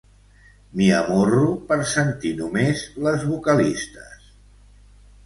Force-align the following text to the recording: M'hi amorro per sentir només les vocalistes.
M'hi 0.77 0.85
amorro 0.99 1.43
per 1.67 1.77
sentir 1.91 2.31
només 2.39 2.81
les 3.09 3.27
vocalistes. 3.35 4.33